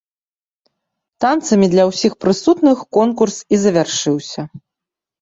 [1.25, 4.41] Танцамі для ўсіх прысутных конкурс і завяршыўся.